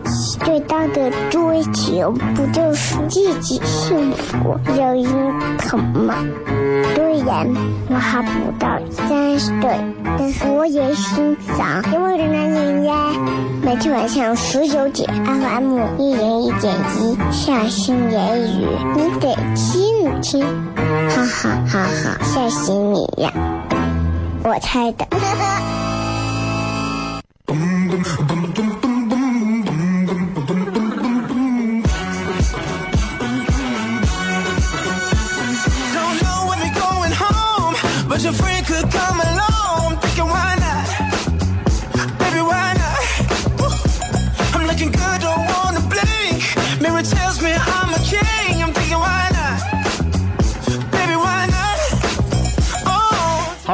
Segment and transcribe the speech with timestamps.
[0.39, 5.05] 最大的追求不就是自己幸福、有人
[5.57, 6.15] 疼吗？
[6.95, 7.47] 虽然
[7.89, 9.69] 我还不到三十岁，
[10.17, 12.93] 但是我也心脏因为人男人呀。
[13.63, 20.45] 每天晚上十九点，FM 一零一点一，下心言语，你得听听，
[21.09, 23.33] 哈哈哈哈，吓死你呀！
[24.43, 25.05] 我猜的。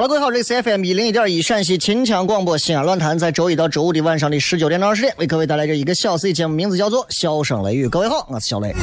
[0.07, 0.09] Oh.
[0.09, 7.87] 各位好，这里是 FM 一零一点一陕西秦腔广播西安论坛，在周一到周五的晚上的十九点到二十点，为各位带来这一个小时的节目，名字叫做《笑声雷雨》。
[7.89, 8.73] 各位好，我是小雷。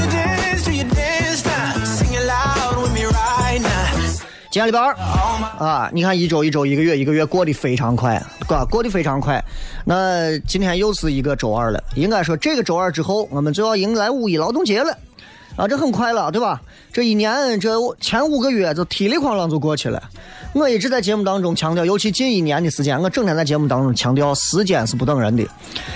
[4.50, 4.94] 今天礼拜二
[5.58, 9.42] 啊，你看一周一周一个月一个月过得非常快，过过得非常快。
[9.86, 14.94] 那今天又是一个周二了，应该说这个周二之后，我们就要迎来五一劳动节了。
[15.56, 16.60] 啊，这很快了，对吧？
[16.92, 17.70] 这一年这
[18.00, 20.02] 前五个月就噼里哐啷就过去了。
[20.54, 25.44] 我一直在节目当中强调，尤其近一年的时间，我整天在节目当中强调，时间是不等人的，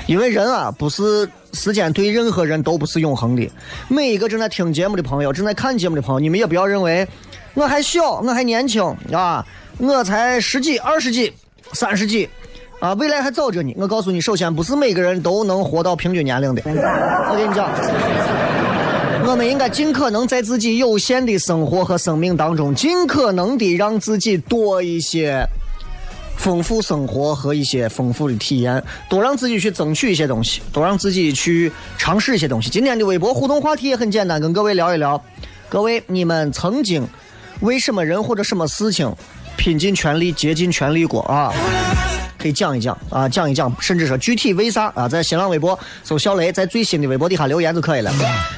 [0.06, 3.48] 因为人啊，不是时间对任何人都不是永恒的。
[3.86, 7.06] 每一个正在听节目的朋友，正在看节目的朋友，你们也不要认为
[7.54, 8.82] 我还小，我还年轻
[9.12, 9.46] 啊，
[9.78, 11.32] 我才十几、二十几、
[11.72, 12.28] 三十几。
[12.80, 13.74] 啊，未来还早着呢。
[13.76, 16.62] 我告诉你，首先不是每个人都能活到平均年龄的。
[16.64, 17.68] 我跟你讲，
[19.28, 25.46] 我们应该尽可能在自己有限的生活和生命当中，尽可能的让自己多一些
[26.38, 32.70] 丰富生活和一些丰富的体验，多让自己去争取一些东西，多让自己去尝试一些东西。
[32.70, 35.22] 今天的微博互动话题也很简单，跟各位聊一聊，
[35.68, 37.06] 各位你们曾经
[37.60, 39.14] 为什么人或者什么事情
[39.58, 41.52] 拼尽全力、竭尽全力过啊？
[42.38, 48.12] 可以讲一讲啊，讲一讲，甚至说具体为啥啊，在新浪微博搜小雷，在最新的微博底下留言就可以了。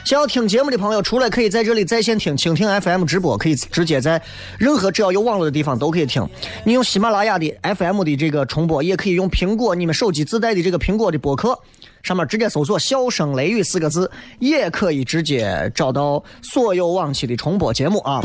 [0.05, 4.21] 想要听节目的朋友，除了可以在这里在线听蜻蜓 FM 直播，可以直接在
[4.59, 6.29] 任何只要有网络的地方都可以听。
[6.65, 11.59] 你用喜马拉雅的 FM 的这个重播，也可以用苹果你们手机自带的这个苹果的播客。
[12.03, 18.21] 上面直接搜索“笑声雷雨”四个字，也可以直接找到所有往期的重播节目啊，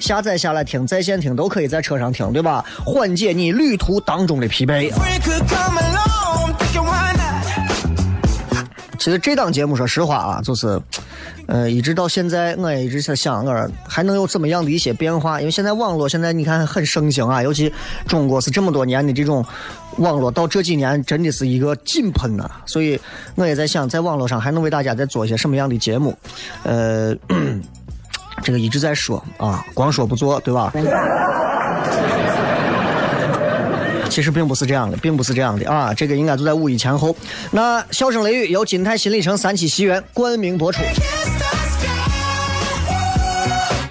[0.00, 2.64] 下载下来听，在线听都可以在车上听，对吧？
[2.84, 4.92] 缓解你旅途当中的疲惫。
[8.98, 10.80] 其实这档节目，说实话啊，就是，
[11.48, 15.40] 呃，一直到现在，我也一直在想，我还能有怎么样的一些变化？
[15.40, 17.72] 因为现在网络现在你看很盛行啊，尤其
[18.06, 19.42] 中国是这么多年的这种
[19.96, 23.00] 网络，到这几年真的是一个井喷呐、所以
[23.34, 26.14] 我也在想，在网络上还能为大家再做一些什么样的节目？
[26.64, 27.16] 呃，
[28.44, 30.70] 这个一直在说啊，光说不做，对吧？
[34.10, 35.94] 其实并不是这样的，并不是这样的啊！
[35.94, 37.14] 这个应该就在五一前后。
[37.50, 40.80] 那《笑声雷雨》由金泰新里程三期西园冠名播出。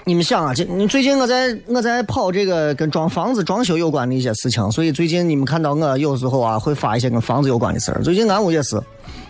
[0.07, 8.01] 你们想啊，这你最近我在我在跑这个跟装房子、装修有关的一些事情，所以最近你们看到我有时候啊会发一些跟房子有关的事儿。
[8.01, 8.81] 最近俺屋也是，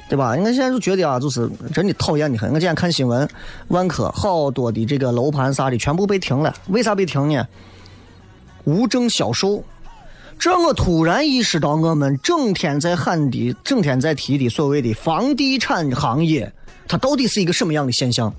[0.07, 0.35] 对吧？
[0.37, 2.47] 我现在就觉得啊，就是真的讨厌的很。
[2.49, 3.27] 我今天看新闻，
[3.69, 7.47] 万科好多的这个楼盘啥的全部被停了，为啥被停呢？
[8.65, 9.63] 无证销售。
[10.37, 16.53] 这我突然意识到，我们整天在喊的、整天在提的所谓的房地产行业，
[16.87, 18.31] 它到底是一个什么样的现象？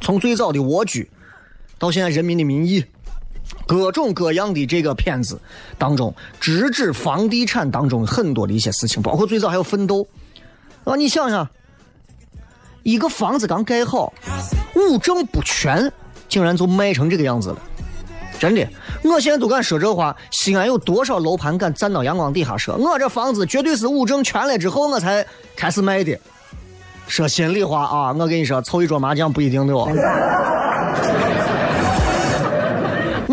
[0.00, 1.08] 从最早的蜗居，
[1.80, 2.82] 到现在《人民的名义》，
[3.66, 5.40] 各种各样的这个片子
[5.78, 10.06] 当中，直指房地产当中很多的一些事情，包括最早还有奋斗。
[10.84, 11.48] 啊，你想想，
[12.82, 14.12] 一个房子刚盖好，
[14.76, 15.90] 物证不全，
[16.28, 17.58] 竟然就卖成这个样子了。
[18.38, 18.68] 真的，
[19.02, 22.76] 我现在都敢说这话，西安有多少楼盘敢站到阳光底下说？
[22.76, 25.26] 我这房子绝对是物证全了之后我才
[25.56, 26.18] 开始卖的。
[27.06, 29.88] 说心里话啊，我跟你说，凑一桌麻将不一定的哦。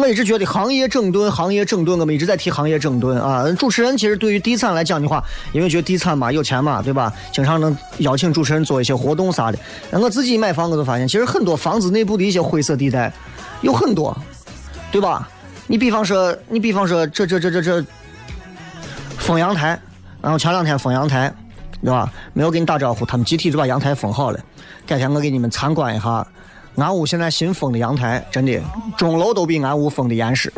[0.08, 3.46] 我一直觉得行业整顿，行业整顿，我们一直在提行业整顿啊。
[3.60, 5.22] 主持人其实对于地产来讲的话，
[5.52, 7.12] 因为觉得地产嘛有钱嘛，对吧？
[7.34, 9.60] 经常能邀请主持人做一些活动啥的。
[9.92, 13.12] 我自己买房，我就发现，其实很多房子内部的一些灰色地带
[13.60, 14.18] 有很多，
[14.94, 15.28] 对吧？
[15.68, 17.86] 你比方说，你比方说，这这这这这
[19.18, 19.78] 封阳台，
[20.22, 21.30] 然后前两天封阳台，
[21.84, 22.10] 对吧？
[22.32, 24.40] 没有给你打招呼，他们集体就把阳台封好了。
[24.86, 26.26] 改天我给你们参观一下。
[26.78, 28.62] 俺屋现在新封的阳台，真的
[28.96, 30.54] 钟楼都比俺屋封的严实。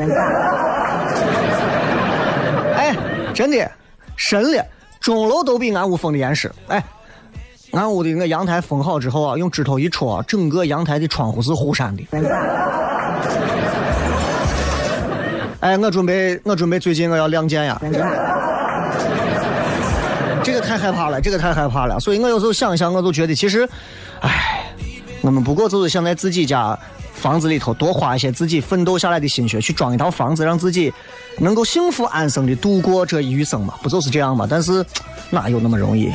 [2.76, 2.94] 哎，
[3.34, 3.72] 真的，
[4.18, 4.66] 神了，
[5.00, 6.52] 钟楼都比俺屋封的严实。
[6.68, 6.84] 哎，
[7.72, 12.06] 俺屋的那个阳台封好之后啊，用指头一戳，整个阳台的窗户是忽闪的。
[15.62, 17.82] 哎，我准备，我准备最近我要亮剑呀。
[20.44, 21.98] 这个太害怕了，这个太害怕了。
[21.98, 23.66] 所以我有时候想一想，我都觉得其实，
[24.20, 24.59] 哎。
[25.22, 26.78] 我们不过就是想在自己家
[27.14, 30.94] 房子里头多花一些自己奋斗下来的心血，去装一套房子，让自己
[31.40, 33.74] 能够幸福安生的度过这一生嘛？
[33.84, 34.48] 不就是这样吗？
[34.50, 34.86] 但是
[35.30, 36.12] 哪有那么容易？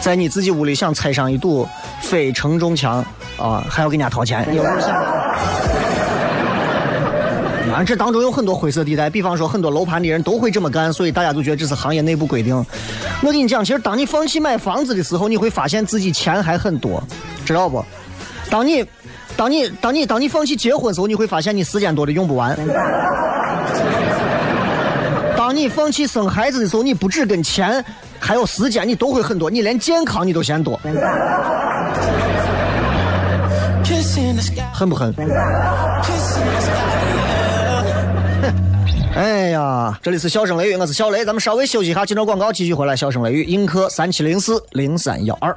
[0.00, 1.68] 在你自己屋里想拆上一堵
[2.02, 3.04] 非承重墙
[3.36, 4.46] 啊，还要给人家掏钱？
[4.54, 4.90] 有人想？
[7.72, 12.56] 啊，这当中有很多灰色地带，比方说很多楼盘的人都会这么干，所以大家都觉得这是行业内部规定。
[13.22, 17.00] 我跟你讲，其实当你放弃买房子的时候，你会发现自己钱还很多，
[17.44, 17.84] 知道不？
[18.50, 18.84] 当你，
[19.36, 22.58] 当你，当你，当你放弃结婚的时候，你会发现你时间多的用不完。
[25.36, 27.84] 当你放弃生孩子的时候，你不止跟钱，
[28.18, 30.80] 还有时间，你都会很多，你连健康你都嫌多。
[34.72, 35.14] 恨不恨？
[39.14, 42.94] 哎呀，这里是笑声雷雨，我是小雷，咱们稍微休息一下，接着广告继续回来。
[42.94, 45.56] 笑声雷雨，映客三七零四零三幺二。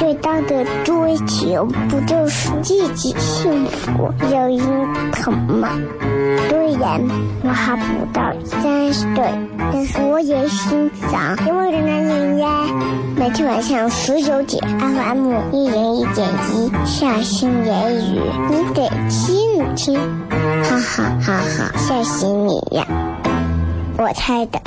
[0.00, 4.58] 最大的追求不就是自己幸福、有人
[5.12, 5.68] 疼吗？
[6.48, 6.98] 虽然
[7.44, 9.22] 我还不到三十岁，
[9.70, 12.64] 但是我也心脏因为人男人呀。
[13.14, 20.00] 每天晚上十九点，FM 一人一点一，下心言语，你得听听，
[20.64, 22.86] 哈哈哈哈，吓死你呀！
[23.98, 24.58] 我猜的。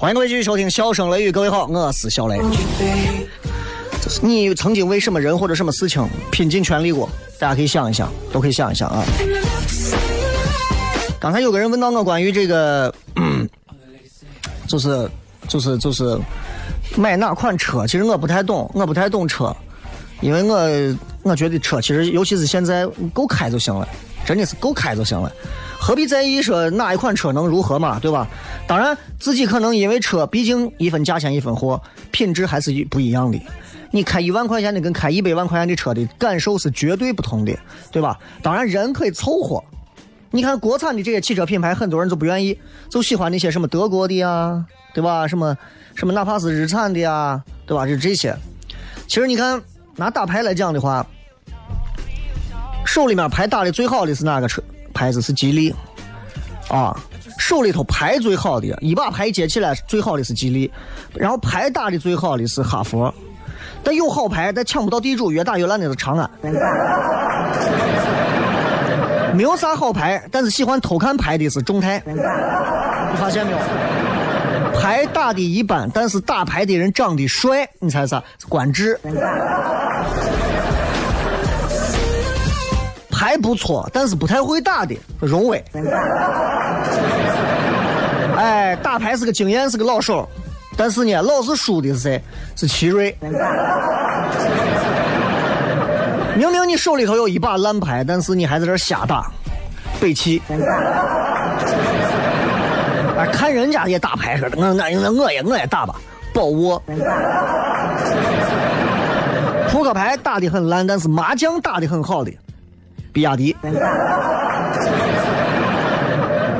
[0.00, 2.40] 欢迎各位继续收听《笑声雷雨》，各位好，我是小雷。
[4.22, 6.02] 你曾经为什么人或者什么事情
[6.32, 7.06] 拼尽全力过？
[7.38, 9.04] 大家可以想一想，都可以想一想啊。
[11.20, 12.94] 刚才有个人问到我关于这个，
[14.66, 15.06] 就是
[15.46, 16.18] 就是就是
[16.96, 17.86] 买哪款车？
[17.86, 19.54] 其实我不太懂，我不太懂车，
[20.22, 23.86] 因为我我觉得车其实尤其是现在够开就行了，
[24.24, 25.30] 真的是够开就行了。
[25.82, 28.28] 何必在意说哪一款车能如何嘛，对吧？
[28.68, 33.40] 当然，自己可能因为车，毕竟一分价钱一分货，品质还是不一样的。
[33.90, 37.58] 你开一万块钱的跟开一百万块钱的车的感受是绝对不同的，
[37.90, 38.16] 对吧？
[38.42, 39.64] 当然，人可以凑合。
[40.30, 42.56] 你看国产的这些汽车品牌，很多人就不愿意，
[42.90, 45.26] 就喜欢那些什么德国的呀，对吧？
[45.26, 45.56] 什么
[45.94, 47.86] 什么哪怕是日产的呀，对吧？
[47.86, 48.36] 就这些。
[49.08, 49.60] 其实你看
[49.96, 51.04] 拿大牌来讲的话，
[52.84, 54.62] 手里面牌打的最好的是哪个车？
[55.00, 55.74] 牌子是吉利，
[56.68, 56.94] 啊，
[57.38, 60.70] 手里头牌最好的一把牌接起来最好的是吉利，
[61.14, 63.10] 然后牌打的最好的是哈佛，
[63.82, 66.30] 但有好牌但抢不到地主，越打越烂的是长安。
[69.34, 73.58] 没有啥好牌，但是喜欢偷看牌的是众泰，你发现没有？
[74.78, 78.22] 牌打的一般，但是打牌的人长得帅，你猜啥？
[78.38, 79.00] 是官志。
[83.20, 85.62] 牌不错，但是不太会打的荣威。
[88.34, 90.26] 哎，打牌是个经验，是个老手，
[90.74, 92.22] 但是呢，老是输的是谁？
[92.56, 93.14] 是奇瑞。
[96.34, 99.30] 明明你手里头有一把烂牌，但是你还在这瞎打，
[100.00, 100.40] 北汽。
[103.18, 104.72] 啊，看人家也打牌似的，我我
[105.24, 105.96] 我也我也打吧，
[106.32, 106.82] 宝沃。
[109.68, 112.32] 扑克牌打的很烂，但是麻将打的很好的，
[113.12, 113.56] 比亚迪。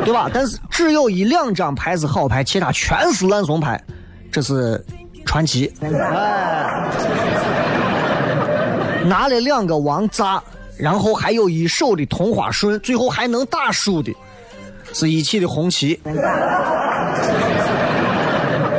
[0.03, 0.31] 对吧？
[0.33, 3.81] 但是只有一两张牌是好牌，其他全是烂怂牌，
[4.33, 4.83] 这是
[5.27, 5.73] 传奇。
[5.83, 5.89] 哎，
[9.05, 10.43] 拿了两个王炸，
[10.79, 14.13] 然后还有一手的同花顺，最后还能打输的，
[14.93, 16.01] 是一汽的红旗。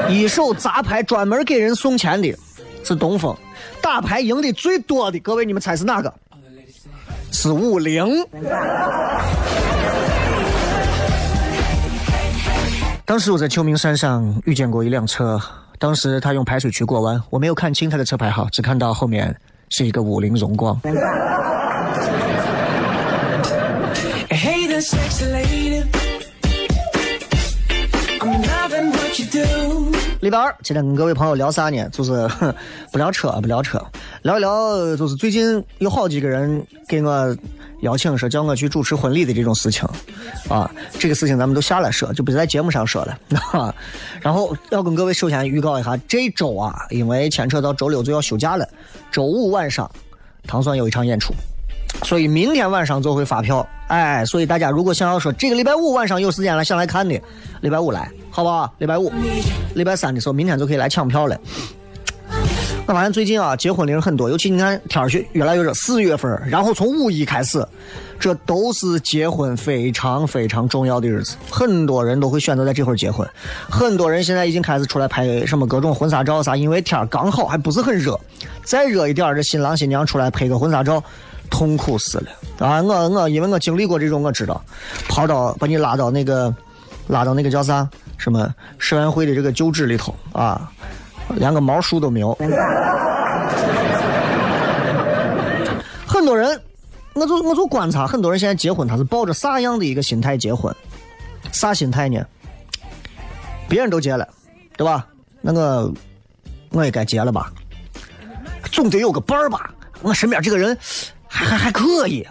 [0.10, 2.36] 一手砸牌专门给人送钱的，
[2.84, 3.34] 是东风。
[3.80, 6.14] 打牌赢的最多的，各位你们猜是哪个？
[7.32, 8.06] 是五菱。
[13.06, 15.42] 当时我在秋名山上遇见过一辆车，
[15.80, 19.36] 当时他用排水渠过弯，我没有看清他的车牌号，只看到后面
[19.70, 20.80] 是一个五菱荣光。
[24.30, 24.68] Hey
[30.32, 30.32] there, sexy lady.
[30.32, 30.38] I'm loving what you do.
[30.38, 31.90] 礼拜二，今天跟各位朋友聊啥呢？
[31.92, 32.28] 就是
[32.92, 33.86] 不聊车，不聊车，
[34.22, 37.36] 聊一聊就是最近有好几个人给我
[37.82, 39.88] 邀请说叫我去主持婚礼的这种事情，
[40.50, 43.18] 啊，这个事情咱们都下来说，就不在节目上说了。
[43.52, 43.74] 啊、
[44.22, 48.66] 然后要跟各位首先预告一下，这周啊，因为牵扯到周六就要休假了，
[49.12, 49.90] 周五晚上
[50.48, 51.34] 唐蒜有一场演出。
[52.04, 57.20] 所以明天晚上就会发票，哎，所以大家如果想要说这个礼拜五晚上有时间来想来看的，
[57.60, 58.74] 礼拜五来，好不好？
[58.80, 59.12] 礼拜五、
[59.76, 61.38] 礼拜三的时候，明天就可以来抢票了。
[62.88, 67.66] 我发现最近啊，结婚的人很多，尤其你看天儿越越来越热，四月份，然后从五一开始，
[68.20, 73.28] 这都是结婚非常非常重要的日子，很多人都会选择在这会儿结婚。
[73.70, 78.20] 很多人现在已经开始出来拍什么各种婚纱照啥，因为天儿刚好还不是很热，
[78.64, 81.04] 再热一点儿，这新郎新娘出来拍个婚纱照。
[81.50, 82.82] 痛苦死了啊！
[82.82, 84.64] 我我因为我经历过这种，我知道，
[85.10, 86.56] 跑到把你拉到那个
[87.08, 87.86] 拉到那个叫啥
[88.22, 90.72] 什么世园会的这个旧址里头啊，
[91.30, 92.38] 连个毛树都没有。
[96.06, 96.62] 很多人，
[97.14, 100.72] 我就我就观察，很多人现在结婚，他是抱着啥样的一个心态结婚？
[101.52, 102.24] 啥心态呢？
[103.68, 104.28] 别人都结了，
[104.78, 105.08] 对吧？
[105.42, 105.92] 那我
[106.70, 107.52] 我也该结了吧？
[108.72, 109.72] 总得有个伴儿吧？
[110.04, 110.78] 我身边这个人
[111.28, 112.24] 还还还可以，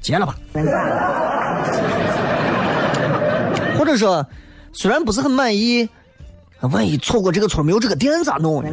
[0.00, 0.34] 结了吧？
[3.78, 4.26] 或者说，
[4.76, 5.88] 虽然不是很满意，
[6.60, 8.70] 万一错过这个村没有这个店咋弄呢？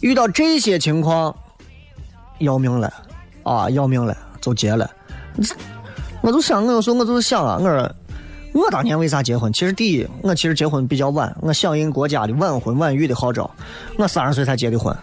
[0.00, 1.34] 遇到这些情况，
[2.38, 2.92] 要命了
[3.42, 3.68] 啊！
[3.70, 4.88] 要命了，就结了。
[6.20, 7.92] 我就想，我有时候我就是想啊，我说
[8.52, 9.52] 我当年为啥结婚？
[9.52, 13.50] 其实第一，我其实结婚比较晚，我响应国家的晚婚晚育的号召，
[13.98, 14.96] 我三十岁才结的婚，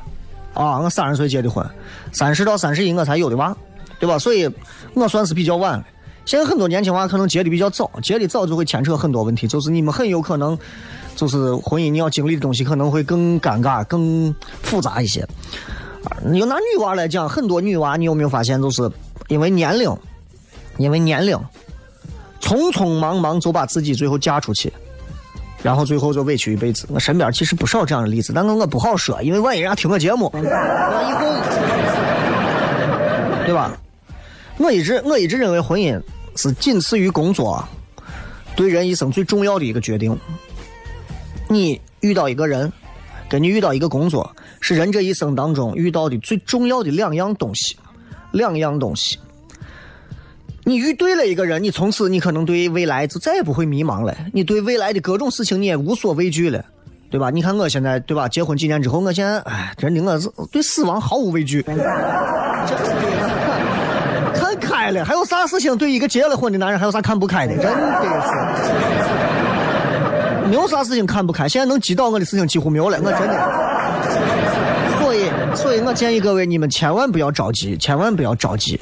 [0.54, 1.70] 啊，我三十岁结的婚，
[2.14, 3.54] 三十到三十一我才有的娃，
[4.00, 4.18] 对吧？
[4.18, 4.50] 所以
[4.94, 5.84] 我算是比较晚。
[6.26, 10.58] 现在很多年轻娃可能结的比较早，结的早就会牵扯很多问题，就是你们很有可能，
[11.16, 15.22] 就是婚姻你要经历的东西可能会更尴尬、更复杂一些。
[16.04, 18.90] 啊你就拿女娃来讲，很多女娃你有没有发现，就是
[19.28, 19.96] 因为年龄，
[20.78, 21.38] 因为年龄，
[22.40, 24.72] 匆匆忙忙就把自己最后嫁出去，
[25.62, 26.88] 然后最后就委屈一辈子。
[26.90, 30.44] 我身边其实不少这样的例子，但是我不好说，因为万一人家听我节目， 我以
[31.14, 31.22] 后，
[33.46, 33.72] 对吧？
[34.62, 36.00] 我一直我一直认为婚姻
[36.36, 37.68] 是仅次于工作，
[38.56, 40.16] 对人一生最重要的一个决定。
[41.50, 42.72] 你遇到一个人，
[43.28, 47.76] 跟你遇到一个工作，是人这一生当中遇到的最重要的两样东西，
[48.32, 49.18] 两样东西。
[50.64, 56.64] 你遇对了一个人，你从此你可能对未来就再也不会迷茫了，你对未来的各种事情你也无所畏惧了。
[57.10, 57.30] 对吧？
[57.30, 58.30] 你看我现在，对吧？
[58.30, 61.62] 结婚几年之后，我现在，哎，真的我是对死亡毫无畏惧。
[65.04, 67.56] 还有啥事情对一个结了婚的男人还有啥看不开的？
[67.56, 67.72] 真的
[70.44, 71.48] 是，没有啥事情看不开。
[71.48, 73.36] 现在能击倒我的事情几乎没有了，我真的。
[75.00, 78.80] 所以，所以我建议各位，你们千万不要着急，千万不要着急，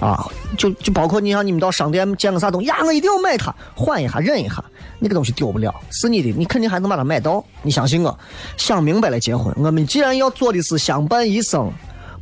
[0.00, 0.26] 啊，
[0.56, 4.62] 就就包括你像你们到商店见个啥东西呀，我一定要买它，换一下忍一下，
[4.98, 7.44] 那个东西丢不了，是你的，你肯定还能把它买到。
[7.62, 8.18] 你相信我，
[8.56, 11.72] 想明白了结婚，我们既然要做的是相伴一生，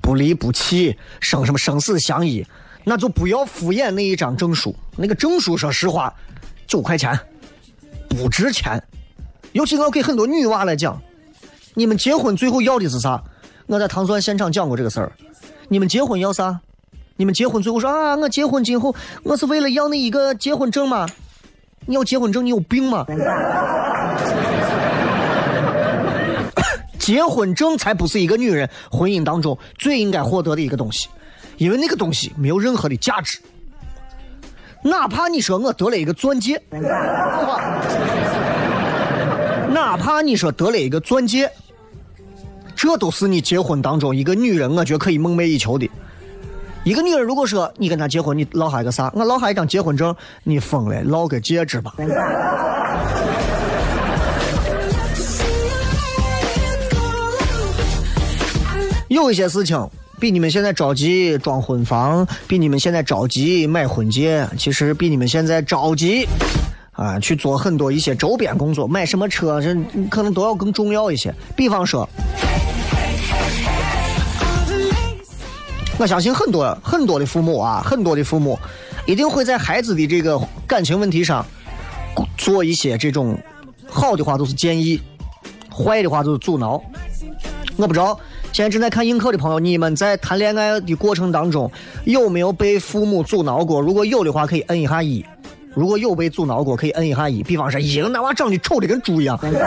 [0.00, 2.46] 不离不弃，生什么生死相依，
[2.84, 4.74] 那就不要敷衍那一张证书。
[4.96, 6.12] 那个证书，说实话，
[6.66, 7.18] 九块钱
[8.08, 8.82] 不值钱。
[9.52, 11.00] 尤其我给很多女娃来讲，
[11.74, 13.22] 你们结婚最后要的是啥？
[13.66, 15.12] 我在糖蒜现场讲过这个事儿。
[15.68, 16.60] 你们结婚要啥？
[17.16, 21.06] 你们结婚最后说啊，我结婚今后我是为了要那一个结婚证吗？
[21.86, 23.04] 你要结婚证，你有病吗？
[26.98, 31.08] 结婚证才不是一个女人婚姻当中最应该获得的一个东西，
[31.60, 33.38] 因为那个东西没有任何的价值。
[34.82, 36.58] 哪怕你说我得了一个钻戒，
[39.68, 41.52] 哪怕你说得了一个钻戒，
[42.74, 45.86] 这都是你结婚当中一个女人我觉得可以梦寐以求的。
[46.82, 49.12] 一个女人如果说你跟她结婚，你落下一个啥？
[49.14, 51.92] 我落下一张结婚证，你疯了，落个戒指吧。
[59.08, 59.76] 有一些事情
[60.20, 66.28] 比你们现在着急装婚房，比你们现在着急买婚戒，其实比你们现在着急
[66.92, 69.74] 啊去做很多一些周边工作，买什么车，这
[70.10, 71.34] 可能都要更重要一些。
[71.56, 72.06] 比方说，
[75.98, 78.58] 我相信很多很多的父母啊，很多的父母
[79.06, 81.44] 一定会在孩子的这个感情问题上
[82.36, 83.38] 做一些这种
[83.88, 85.00] 好的话都是建议，
[85.74, 86.78] 坏的话就是阻挠。
[87.78, 88.20] 我不知道。
[88.52, 91.70] 现在正在看映客的朋友，你们在谈恋爱的过程当中
[92.04, 93.80] 有没有被父母阻挠过？
[93.80, 95.24] 如果有的话，可以摁一下一；
[95.72, 97.42] 如果有被阻挠过，可以摁一下一。
[97.42, 99.60] 比方说，一个，那娃长得丑的跟猪一样，是吧？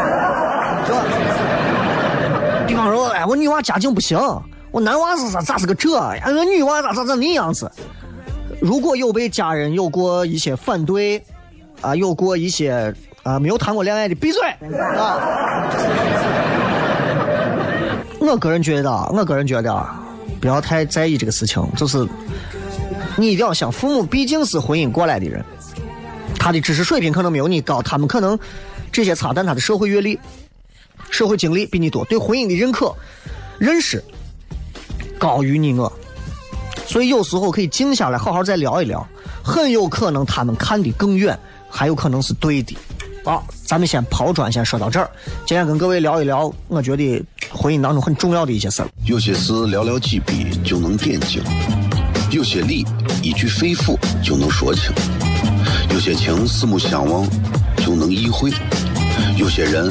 [2.67, 4.19] 比方说，哎，我女娃家境不行，
[4.71, 5.97] 我男娃是咋咋是个这？
[5.97, 7.71] 哎，我女娃咋咋咋那样子？
[8.61, 11.23] 如果有被家人有过一些反对，
[11.81, 14.41] 啊，有过一些啊没有谈过恋爱的，闭嘴
[14.97, 15.19] 啊！
[18.25, 19.85] 我个人觉得，我个人觉得，
[20.39, 21.61] 不要太在意这个事情。
[21.75, 22.07] 就是
[23.17, 25.43] 你一定要想，父母毕竟是婚姻过来的人，
[26.39, 28.39] 他的知识水平可能没有你高，他们可能
[28.93, 30.17] 这些差，但他的社会阅历、
[31.09, 32.95] 社会经历比你多，对婚姻的认可、
[33.59, 34.01] 认识
[35.19, 35.91] 高于你我。
[36.87, 39.05] 所以有时候可以静下来，好好再聊一聊，
[39.43, 41.37] 很有可能他们看得更远，
[41.69, 42.75] 还有可能是对的。
[43.25, 45.09] 好，咱们先抛砖，先说到这儿。
[45.45, 48.89] 今天跟各位聊一聊，我觉得婚姻当中很重要的一些事儿。
[49.05, 51.41] 有些事寥寥几笔就能点睛，
[52.31, 52.85] 有些理
[53.21, 54.91] 一句肺腑就能说清，
[55.93, 57.25] 有些情四目相望
[57.77, 58.51] 就能意会，
[59.37, 59.89] 有些人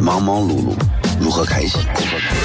[0.00, 0.74] 忙忙碌碌
[1.20, 1.80] 如何开心？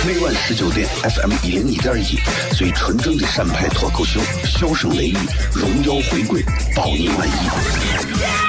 [0.05, 2.19] 每晚十九点，FM 一零一点一，
[2.55, 5.17] 最纯正的陕派脱口秀，笑声雷雨，
[5.55, 6.43] 荣耀回归，
[6.75, 8.48] 包你满意。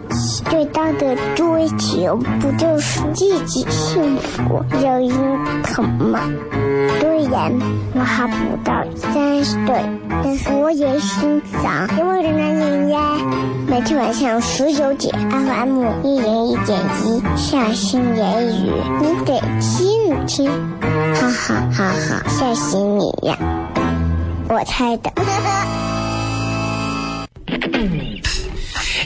[0.51, 5.09] 最大的追求不就是自己幸福、有人
[5.63, 6.19] 疼吗？
[6.99, 7.49] 虽然
[7.95, 8.35] 我还不
[8.65, 9.81] 到三十岁，
[10.21, 13.17] 但是我也心脏因为人男人呀。
[13.65, 20.51] 每天晚上十九点，FM 一零一点一，下心言语，你得听听，
[21.15, 23.37] 哈哈哈哈，吓死你呀！
[24.49, 25.09] 我猜的。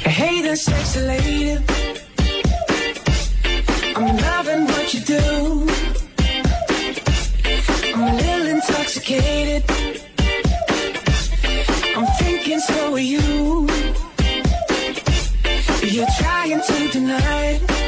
[0.08, 1.58] Hey there, sexy lady.
[3.96, 5.68] I'm loving what you do.
[7.94, 9.64] I'm a little intoxicated.
[11.96, 13.68] I'm thinking so are you.
[15.82, 17.85] You're trying to deny it.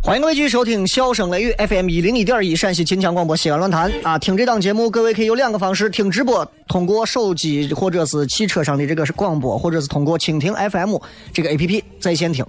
[0.00, 4.18] 欢迎各位继续收听笑声雷雨 FM 一零一点一陕西秦腔广播西安论坛啊！
[4.18, 10.96] 听这档节目，各位可以有两个方式听直播：通过手机或者是汽车上的这个广播，或者是通过蜻蜓 FM
[11.34, 12.46] 这个 APP 在线听。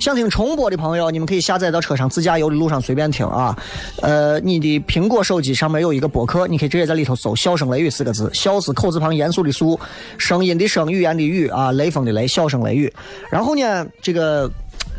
[0.00, 3.56] 想听重播的朋友，你们可以下载到车上自驾游的路上随便听啊。
[4.02, 9.78] 呃，你的苹果手机上面有一个播客，你可以直接在里头搜“笑声雷雨”四个字，笑是口字旁严肃的肃，
[10.18, 12.92] 声音的声，语言的语啊，雷锋的雷，笑声雷雨。
[13.30, 14.50] 然后呢，这个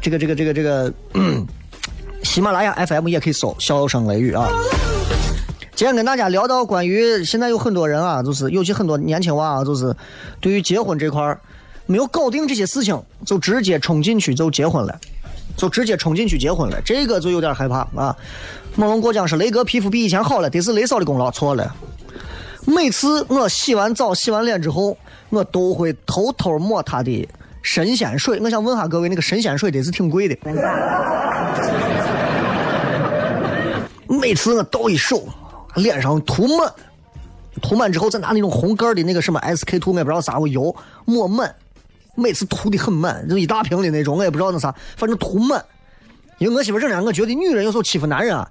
[0.01, 0.93] 这个这个这个这个。
[2.23, 4.47] 喜马拉雅 FM 也可以搜“笑声雷雨”啊。
[5.75, 9.93] 今天跟大家聊到关于现在有很多人啊，就是尤其很多年轻娃啊，就是
[10.39, 11.41] 对于结婚这块儿
[11.87, 14.97] 没有搞定这些事情，就直接冲进去就结婚了，
[15.57, 18.15] 就直接冲进去结婚了，这个就有点害怕啊。
[18.75, 21.75] 猛龙过江是雷哥皮肤比以前好了，得是雷嫂的功劳，错了。
[22.65, 24.95] 每次我洗完澡、洗完脸之后，
[25.29, 27.27] 我都会偷偷抹他的
[27.61, 28.39] 神仙水。
[28.39, 30.37] 我想问下各位，那个神仙水得是挺贵的。
[34.07, 35.23] 每次我倒一手，
[35.75, 36.71] 脸上涂满，
[37.61, 41.55] 涂满之后再拿那种红盖的那个什么 SK two，我也不知道啥我油抹满，
[42.15, 45.63] 每次涂的很满，就一大瓶的那种，我也不知道那啥，反正涂满。
[46.37, 48.47] 因为我媳妇这样，我觉得女人有时候欺负男人啊。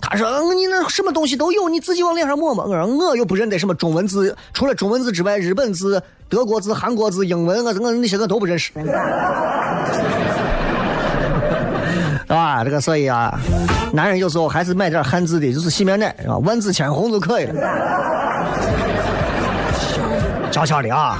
[0.00, 8.70] 他说：“你那什么东西都有，你自己往脸上抹抹。”我说：“我又不认得什么中文字，除了中文字之外，日本字、德国字、韩国字、英文，我我那些我都不认识。
[12.28, 13.38] ”啊，这个所以啊，
[13.92, 16.38] 男人有时候还是买点汉字的，就是洗面奶，是吧？
[16.38, 17.54] 万紫千红就可以了。
[20.50, 21.18] 悄悄的啊。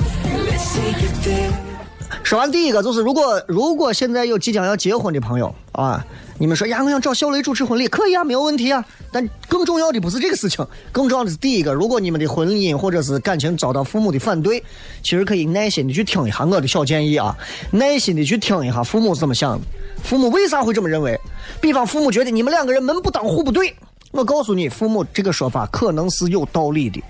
[2.24, 6.02] 说完第一个，就是如果如果现在有即将要结婚的朋友啊，
[6.38, 8.82] 你们说呀，我想找小雷主持婚礼，可以啊，没有问题啊。
[9.12, 14.58] 但更重要的不是这个事情，更重要的是第一个，如果你们的婚姻或者是感情遭到父母的反对，
[15.02, 17.37] 其实可以耐心的去听一下我的小建议啊，
[17.70, 19.66] 耐心的去听一下父母是怎么想的，
[20.02, 21.20] 父母为啥会这么认为？
[21.60, 23.74] 比方父母觉得你们两个人门不当户不对，
[24.12, 27.02] 我告诉你，父母这个说法可能是有道理的，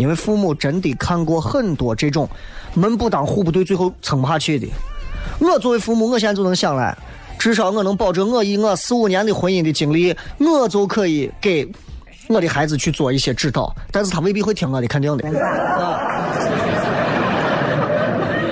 [0.00, 2.26] 因为父母真的看过很多这种。
[2.72, 4.66] 门不当户不对，最后撑不下去的。
[5.40, 6.96] 我作为父母，我现在就能想来，
[7.38, 11.68] 至少我能保证我以我四五年的婚姻的经历，我就可以给
[12.28, 13.74] 我的孩子去做一些指导。
[13.90, 15.24] 但是他未必会听我的，肯定的。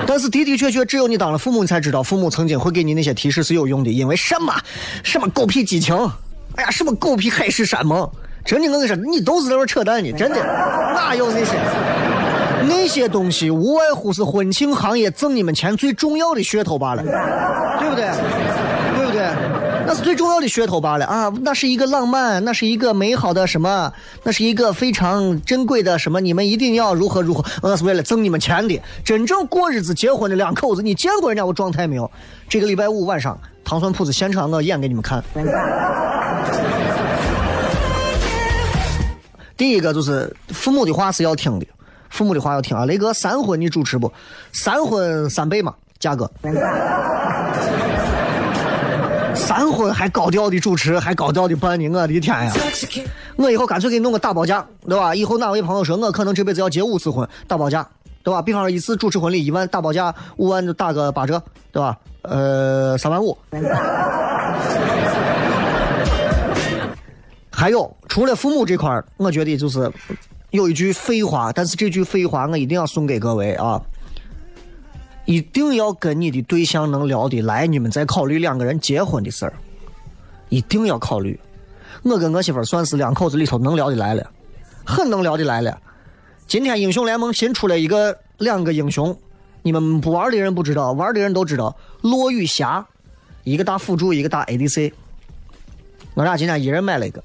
[0.06, 3.90] 但是的的确确，只有你当了父母，你才知道父母曾经会给你那些提示是有用的。
[3.90, 4.52] 因为什么？
[5.04, 5.94] 什么狗屁激情？
[6.56, 8.10] 哎呀，什么狗屁海誓山盟？
[8.48, 10.10] 真的，我跟你说，你都是在那扯淡呢。
[10.12, 10.42] 真的，
[10.94, 11.52] 哪有那些？
[12.66, 18.06] 那些东西无外乎是婚庆行业挣你们钱最重要的噱头罢了，对不对？
[18.96, 19.28] 对不对？
[19.86, 21.32] 那是最重要的噱头罢了啊！
[21.42, 23.92] 那是一个浪漫，那是一个美好的什么？
[24.22, 26.18] 那是一个非常珍贵的什么？
[26.18, 27.44] 你们一定要如何如何？
[27.62, 28.80] 那是为了挣你们钱的。
[29.04, 32.10] 真正过日子结婚的两口子，你见过人家我状态没有？
[32.48, 35.22] 这个礼拜五晚上，糖蒜铺子现场我演给你们看。
[39.58, 41.66] 第一个就是父母的话是要听的。
[42.08, 42.86] 父母的话要听啊！
[42.86, 44.10] 雷哥，三婚你主持不？
[44.50, 46.30] 三婚三倍嘛，价格。
[49.34, 52.50] 三婚还高调的主持，还高调的办呢，我的天呀！
[53.36, 55.14] 我以后干脆给你弄个大包价，对吧？
[55.14, 57.86] 以后哪位朋友说我可能这辈子要结五次婚，大包价，
[58.22, 58.40] 对吧？
[58.40, 61.98] 比方说一次主持婚礼一万，大包价五万就打个八折，对吧？
[62.22, 63.36] 呃，三万五。
[67.58, 69.90] 还有，除了父母这块我觉得就是。
[70.50, 73.78] 有一句废话，但是这句废话我一定要送给各位啊！
[75.26, 79.52] 一定要跟你的对象能聊得来，你们再考虑两个人结婚的事儿，
[80.48, 81.38] 一定要考虑。
[82.02, 84.26] 我跟我媳妇算是两口子里头能聊得来了，
[84.86, 85.78] 很能聊得来了。
[86.46, 89.14] 今天英雄联盟新出了一个两个英雄，
[89.60, 91.76] 你们不玩的人不知道，玩的人都知道。
[92.00, 92.86] 落雨侠，
[93.44, 94.94] 一个打辅助，一个打 ADC。
[96.18, 97.22] 我俩今天一人买了一个。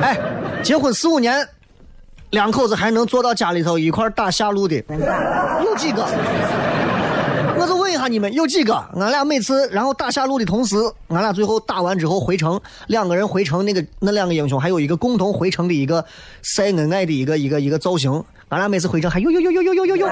[0.00, 0.18] 哎
[0.62, 1.46] 结婚四五年，
[2.30, 4.76] 两口子还能坐到家里头一块打下路的，
[5.62, 6.02] 有几个？
[7.58, 8.72] 我就问一下你们，有几个？
[8.98, 10.74] 俺俩每次然后打下路的同时，
[11.08, 16.02] 俺俩最后打完之后回城，两个人回城那个那两个英雄还有一个共同回城的一个
[16.40, 18.10] 晒恩爱的一个一个一个造型。
[18.48, 20.06] 俺俩每次回城还有有有有有有有有。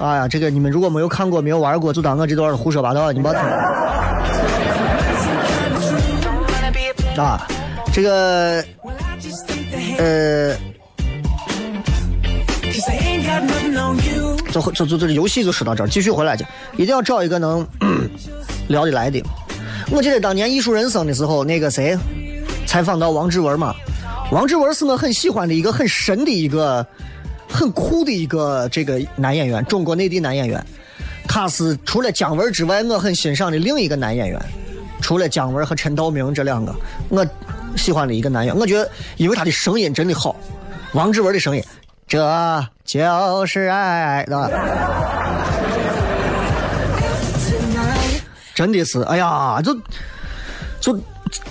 [0.00, 3.40] 哎呀，这个你们如果没有看过没有玩过，就当我这段胡说八道，你别听。
[7.22, 7.46] 啊，
[7.92, 8.64] 这个，
[9.98, 10.56] 呃，
[14.50, 16.46] 就就就这个游戏就说到这儿，继续回来去，
[16.78, 17.66] 一定要找一个能
[18.68, 19.22] 聊得来的。
[19.90, 21.94] 我记得当年《艺术人生》的时候，那个谁
[22.64, 23.74] 采访到王志文嘛，
[24.32, 26.86] 王志文是我很喜欢的一个很神的一个
[27.50, 30.64] 很酷的一个这个男演员，中国内地男演员。
[31.28, 34.40] 他是除了姜文之外，我很欣赏的另一个男演员。
[35.00, 36.74] 除了姜文和陈道明这两个，
[37.08, 37.26] 我
[37.76, 40.36] 喜欢的一个男演员，我觉得因为他的声音真的好。
[40.92, 41.62] 王志文的声音，
[42.08, 42.18] 这
[42.84, 44.50] 就是爱，对吧？
[48.54, 49.74] 真的是，哎呀，就
[50.80, 51.00] 就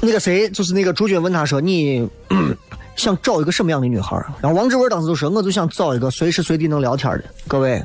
[0.02, 2.08] 那个谁，就是那个朱军问他说：“你
[3.00, 7.82] 想找一个什么样的女孩？”然后王志文当时就说：“我就想找一个随时随地能聊天的。”各位，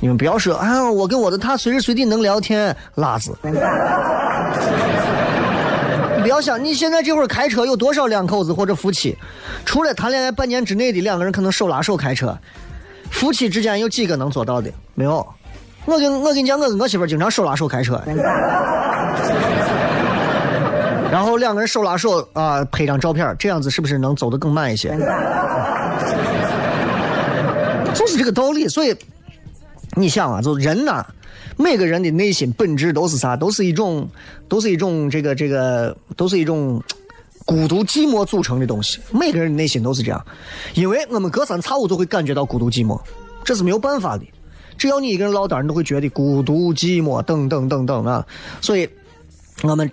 [0.00, 3.34] 你们不要说啊，我跟我的他随时随地能聊天，拉子。
[6.16, 9.16] 你不要想，你现在这会儿开车有多少两口子或者夫妻，
[9.64, 12.36] 除了谈恋爱半年之内的两个人可能手拉手开车，
[13.10, 14.68] 夫妻之间有几个能做到的？
[14.94, 15.24] 没有。
[15.84, 18.02] 我跟我跟你讲，我跟我媳妇经常手拉手开车，
[21.10, 24.90] 然后两个人手拉手啊，拍张照片，这样子是不是能走得更慢一些？
[27.94, 28.68] 就是这个道理。
[28.68, 28.94] 所以
[29.94, 31.04] 你想啊，就人呐、
[31.56, 33.36] 每个人的内心本质都是啥？
[33.36, 34.08] 都是一种，
[34.48, 36.82] 都是一种这个这个，都是一种
[37.46, 39.00] 孤独寂寞组成的东西。
[39.10, 40.24] 每个人的内心都是这样，
[40.74, 43.00] 因为我们隔三差五都会感觉到孤独寂寞，
[43.44, 44.24] 这是没有办法的。
[44.76, 48.24] 只要你一个人落单，你都会觉得孤独寂寞等等等等啊。
[48.60, 48.88] 所以，
[49.62, 49.90] 我们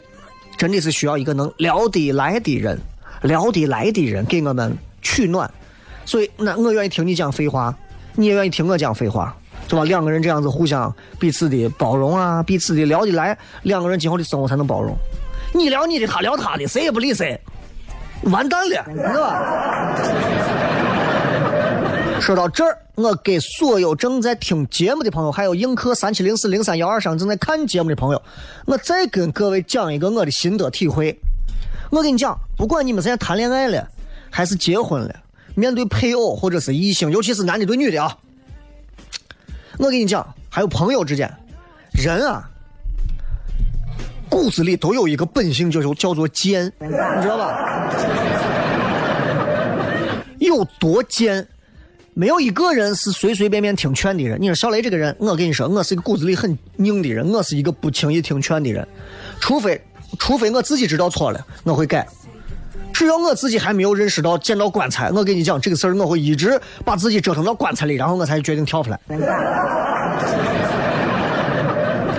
[0.58, 2.80] 真的是需要一个能聊得来的人，
[3.22, 5.50] 聊得来的人给我们取暖。
[6.06, 7.76] 所以，那我愿意听你讲废话，
[8.14, 9.36] 你也愿意听我讲废话，
[9.68, 9.84] 是吧？
[9.84, 14.96] 两个人这样子互相彼此的包容啊，彼此的聊得来，两个人今后的生活才能包容。
[15.54, 17.40] 你聊你的，他聊他的，谁也不理谁，
[18.24, 20.75] 完蛋了，是吧？
[22.22, 28.22] 说到这儿，我给所有正在听节目的朋友，还有映客三七零四零三幺二上正在看节目的朋友，
[28.66, 31.16] 我再跟各位讲一个我的心得体会。
[31.92, 33.88] 我跟你讲，不管你们现在谈恋爱了，
[34.32, 35.16] 还是结婚了，
[35.54, 38.18] 面对配偶或者是异性，尤其是男的对女的啊，
[39.78, 41.32] 我跟你讲，还有朋友之间，
[41.94, 42.50] 人啊，
[44.30, 47.92] 骨子里都有一个本性，就是叫做贱，你知道吧？
[50.40, 51.48] 有多贱？
[52.18, 54.42] 没有一个人是随随便便听劝的人。
[54.42, 58.88] 你说小雷这个人，我跟你说，我是一个骨子里很硬的人，我是一个不轻易听劝的人，
[59.42, 59.80] 除非
[60.18, 62.08] 除非我自己知道错了，我会改。
[62.94, 68.98] 只要我自己还没有认识到见到棺材，我跟你讲这个事儿，我会一直把自己折腾到棺材里，然后我才决定跳出来。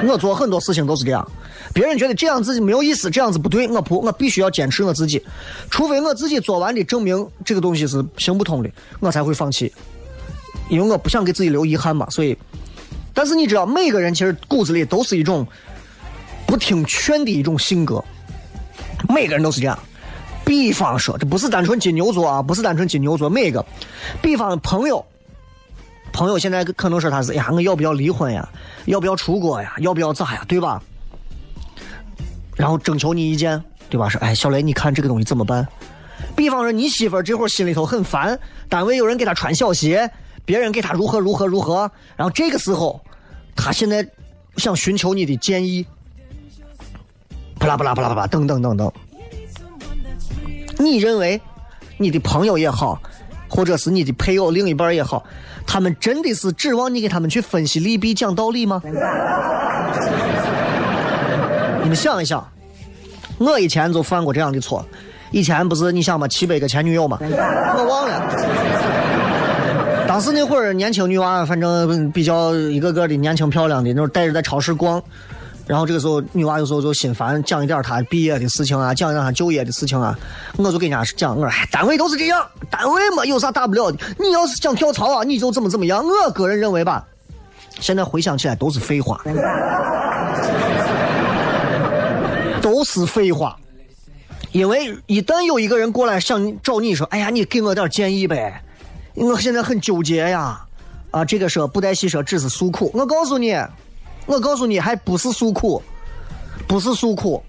[0.07, 1.27] 我做很多事情都是这样，
[1.77, 5.23] 别人觉得这样子没有意思，这样子不对，我不，我必须要坚持我自己，
[5.69, 9.71] 除非我自己做完的证明这个东西是行不通的，我才会放弃，
[10.71, 12.09] 因为我不想给自己留遗憾嘛。
[12.09, 12.35] 所以，
[13.13, 15.47] 但是你知道，每个人其实骨子里都是一种
[16.47, 18.03] 不听劝的一种性格，
[19.11, 19.79] 每个人都是这样。
[20.47, 23.63] 比方说，这不是单纯金牛座啊，不是单纯金牛座，每个，
[24.23, 25.05] 比方朋友。
[26.11, 28.49] 朋友现在可能说他是哎呀，我要不要离婚呀？
[28.87, 29.75] 要不要出国呀？
[29.81, 30.43] 要不要咋呀？
[30.49, 30.83] 对吧？
[32.57, 34.09] 然后征求你意见，对吧？
[34.09, 35.67] 说哎，小雷，你看这个东西怎么办？
[36.35, 38.39] 比方说你媳妇儿这会儿心里头很烦，
[38.69, 40.11] 单位有人给她穿小鞋，
[40.45, 43.01] 别人给她如何如何如何，然后这个时候，
[43.55, 44.07] 她现在
[44.57, 45.87] 想寻求你的建议，
[47.59, 48.91] 巴拉巴拉巴拉巴拉等等等等。
[50.79, 51.41] 你认为
[51.99, 53.01] 你的朋友也好，
[53.49, 55.23] 或者是你的配偶另一半也好，
[55.67, 58.83] 他们真的是指望你给他们去分析利弊、讲道理吗？
[61.87, 62.45] 你们想一想，
[63.39, 64.85] 我以前就犯过这样的错。
[65.31, 68.21] 以前不是你想嘛，七百个前女友嘛，我忘了。
[70.05, 75.01] 当时那会儿年轻女娃，反正比较一个个的年轻漂亮的，那会儿带着在超市逛。
[75.65, 80.19] 然后这个时候，女娃有时候就心烦，讲一点她毕业的事情啊，讲一点她就业的事情啊，
[80.57, 86.05] 我就跟人家讲，我说，单位都是这样，单位嘛有啥大不了的，你要是想跳槽啊，你就怎么怎么样。
[86.05, 87.05] 我个人认为吧，
[87.79, 89.21] 现在回想起来都是废话，
[92.67, 93.57] 都是废话。
[94.51, 98.61] 因为一旦有一个人过来想找你说，哎呀，你给我点建议呗，
[99.15, 100.67] 我现在很纠结呀，
[101.13, 102.91] 啊，这个说不带戏说，只是诉苦。
[102.93, 103.57] 我告诉你。
[104.27, 105.81] 我告诉你，还不是诉苦，
[106.67, 107.41] 不是诉苦，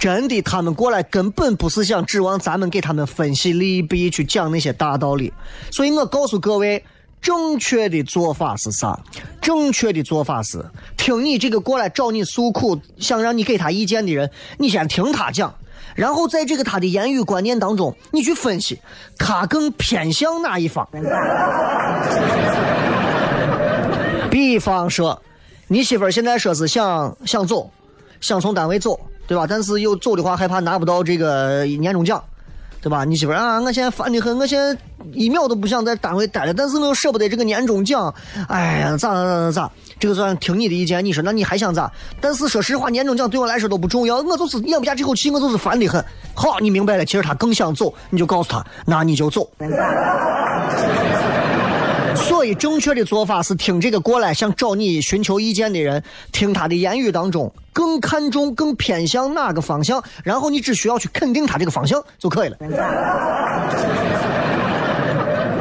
[0.00, 5.32] 真的，他们过来根本不是想指望咱们给他们分析利弊，去讲那些大道理。
[5.70, 6.84] 所以我告诉各位，
[7.20, 8.98] 正确的做法是啥？
[9.40, 10.64] 正确的做法是，
[10.96, 15.54] 听你这个过来找你诉苦，想让你给他意见的人，你先听他讲，
[15.94, 18.80] 然后在这个他的言语观念当中，你去分析
[19.18, 20.88] 他更偏向哪一方。
[24.30, 25.22] 比方说。
[25.70, 27.70] 你媳妇儿现在说是想想走，
[28.22, 29.46] 想从单位走，对吧？
[29.46, 32.24] 但是又走的话，害怕拿不到这个年终奖，
[32.80, 33.04] 对吧？
[33.04, 34.76] 你媳妇啊，我现在烦的很，我现在
[35.12, 38.14] 一秒都不想在单位待了，但是我又舍不得这个年终奖，
[38.48, 39.70] 哎呀，咋咋咋咋咋？
[39.98, 41.90] 这个算听你的意见，你说那你还想咋？
[42.20, 46.04] 但是说实话，年终奖对我来说都不重要，我就是咽不下这口气，我就是烦的很。
[46.34, 49.48] 好，你明白了，其实他更想走，你就告诉他，那你就走。
[52.38, 62.56] 所以，正确的做法是听这个过来想找你寻求意见的人，听他的言语当中更看重、更偏向哪个方向，然后你只需要去肯定他这个方向就可以了。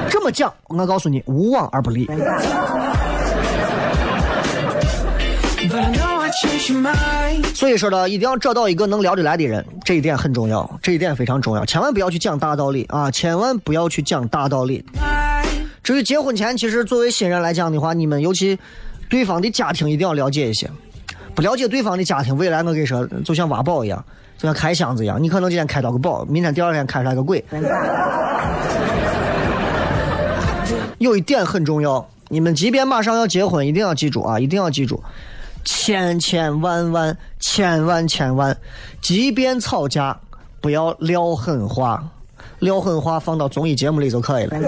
[0.07, 2.07] 这么讲，我告诉你，无往而不利。
[7.55, 14.85] 所以说呢，一定要找到一个能聊得来的人，这一点很重要，这一点非常重要，千万不要去讲大道理啊，千万不要去讲大道理。
[15.87, 18.59] 至于结婚前，其实作为新人来讲的话，你们尤其
[19.07, 20.69] 对方的家庭一定要了解一些，
[21.33, 24.03] 不了解对方的家庭，未来我跟你说，就像挖宝一样，
[24.37, 27.41] 就像开箱子一样，你可能今天开到个宝，明天第二天开出来个鬼。
[30.97, 35.01] 有一点很重要，你们即便马上要结婚，一定要记住啊，一定要记住，
[35.63, 38.53] 千千万万千万千万，
[39.01, 40.19] 即便吵架，
[40.59, 42.03] 不要撂狠话，
[42.59, 44.59] 撂狠话放到综艺节目里就可以了，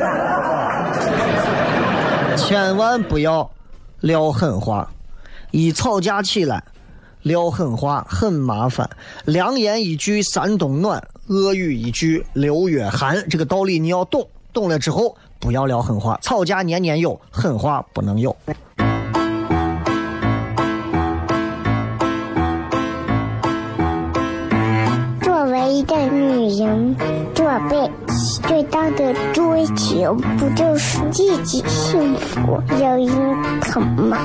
[2.39, 3.49] 千万不要
[3.99, 4.89] 撂狠话，
[5.51, 6.63] 一吵架起来。
[7.23, 8.89] 撂狠话很麻烦，
[9.25, 13.27] 良言一句三冬暖，恶语一句六月寒。
[13.29, 16.17] 这个道理你要懂，懂了之后不要撂狠话。
[16.21, 18.35] 吵架年年有，狠话不能有。
[25.21, 26.95] 作为一个女人，
[27.35, 27.91] 做辈子
[28.49, 34.17] 最大的追求，不就是自己幸福、有人疼吗？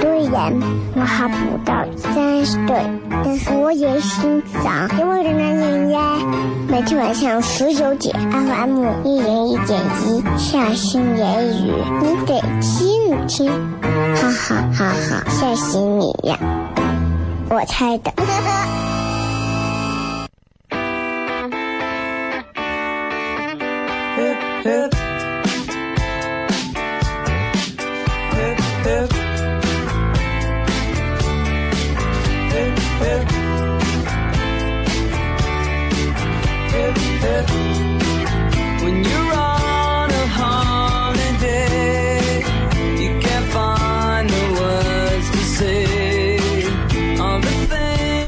[0.00, 0.50] 虽然
[0.96, 2.82] 我还不到三十岁，
[3.22, 6.00] 但是我也心脏因为人男人呀。
[6.66, 13.50] 每天晚上十九点，FM 一零一点一，下心言语，你得听听，
[14.16, 16.38] 哈哈哈哈，吓死你呀！
[17.50, 18.10] 我猜的。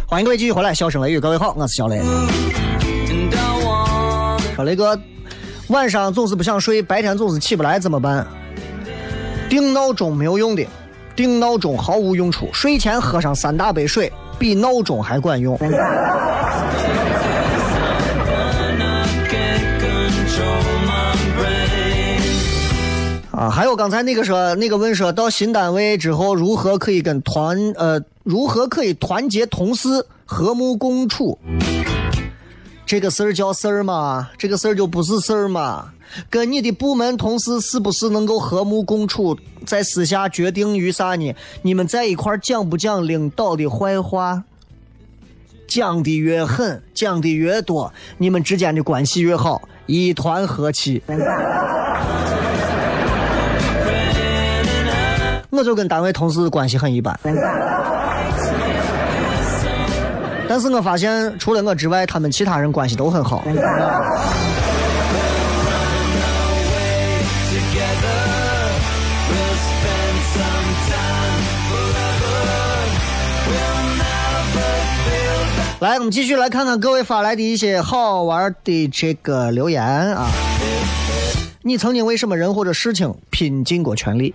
[0.06, 2.00] 欢迎各位继续回来，笑声雷雨，各位好，我是小雷。
[4.54, 4.98] 说雷哥，
[5.68, 8.26] 晚上总是不想睡，白天总是起不来，怎么办？
[9.48, 10.66] 定闹钟没有用的，
[11.16, 12.48] 定闹钟毫无用处。
[12.52, 15.58] 睡前喝上三大杯水，比闹钟还管用。
[23.30, 29.88] 啊，还有刚才那个说，那个问说到新单位之后如何可以跟团呃，如何可以团结同事，
[30.24, 31.38] 和睦共处？
[32.86, 34.30] 这个事儿叫事儿吗？
[34.36, 35.90] 这个事儿就不是事儿吗？
[36.30, 41.34] 跟你的部门同事是不是能够和睦共处，在私下决定于啥呢？
[41.62, 44.44] 你们在一块儿讲不讲领导的坏话？
[45.66, 51.02] 讲的越狠，讲的越多，你们之间的关系越好，一团和气。
[55.50, 57.18] 我就跟单位同事关系很一般，
[60.54, 63.42] 但是我发现除了我之外，他们其他人关系都很好。
[75.80, 80.28] 来，我们继续来看看各位发来的一些好玩的这个留言啊。
[81.62, 84.32] 你曾经为什么人或者事情拼尽过全力？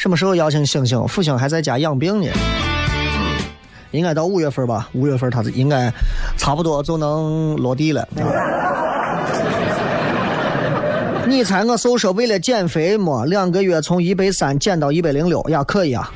[0.00, 1.06] 什么时候邀请星星？
[1.06, 2.28] 复兴还在家养病呢，
[3.90, 4.88] 应该到五月份吧。
[4.94, 5.92] 五月份他应该
[6.38, 8.08] 差不多就能落地了。
[11.26, 13.26] 你猜我瘦说为了减肥么？
[13.26, 16.10] 两个月从一百三减到一百零六呀，可以啊。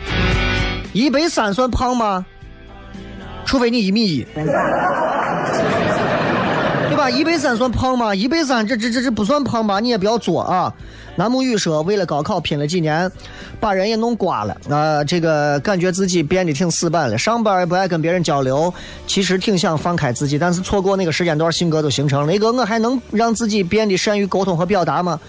[0.94, 2.25] 一百三算胖吗？
[3.44, 4.27] 除非你一米一，
[7.05, 7.11] 吧？
[7.11, 8.14] 一百三算胖吗？
[8.14, 9.79] 一百三这这这这不算胖吧？
[9.79, 10.73] 你也不要作啊。
[11.17, 13.11] 南木雨说，为了高考拼了几年，
[13.61, 18.73] 把人也弄瓜了啊、这个感觉自己变得挺死板了，上班也不爱跟别人交流，
[19.07, 22.27] 其实挺想放开自己，但是错过那个时间段，性格都形成了。
[22.27, 25.21] 雷哥，我还能让自己变得善于沟通和表达吗？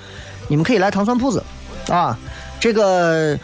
[0.48, 1.44] 你们可以来糖蒜铺子，
[1.90, 2.18] 啊，
[2.58, 3.38] 这个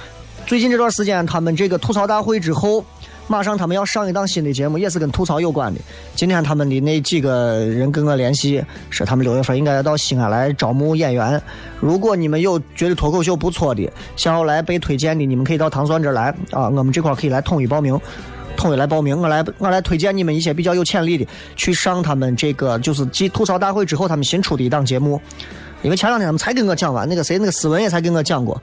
[0.47, 2.83] 最近这段时间，他们这个吐槽大会之后，
[3.31, 5.79] 马上他们要上一档新的节目，也是跟吐槽有关的。
[6.15, 11.41] 今天他们的那几个人跟我联系，说他们六月份应该要到西安来招募演员。
[11.79, 17.97] 如果你们有觉得脱口秀不错的，想要来被推荐的，你们可以到糖蒜这儿来啊，我们这块可以来统一报名。
[18.57, 25.21] 统一来报名，我来我来推荐你们一些比较有潜力的，去上他们这个就是继吐槽大会之后他们新出的一档节目。
[25.83, 28.61] 因为前两天他们才跟我讲完，那个谁，那个思文也才跟我讲过。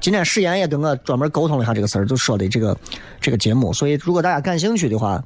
[0.00, 2.76] 今天史岩也跟我专门沟通了一下这个事儿，就说的这个
[3.20, 3.72] 这个节目。
[3.72, 5.22] 所以如果大家感兴趣的话，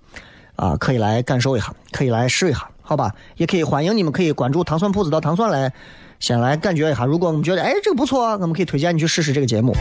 [0.57, 3.13] 啊，可以来感受一下，可以来试一下好吧？
[3.37, 5.73] 也可以欢迎你们可以关注糖蒜铺子到糖蒜来，
[6.19, 7.05] 先来感觉一下。
[7.05, 9.77] 如果我们觉得哎这个不错，我们可以推荐你去试试这个节目。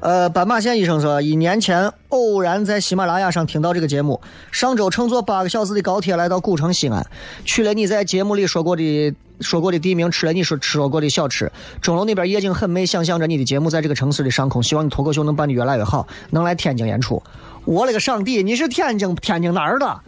[0.00, 4.18] 呃，斑马线医生说，一年前偶然在喜马拉雅上听到这个节目，
[4.50, 7.06] 上周乘坐八个小时的高铁来到古城西安，
[7.44, 11.52] 去了你在节目里说过的说过的地名，吃了你说说过的小吃。
[11.82, 17.22] 钟楼那边夜景很美，想象着你的节目在这个城市的上空，希望你脱口秀能办的越来越好，能来天津演出。
[17.66, 20.00] 我勒个上帝，你是天津天津哪儿的？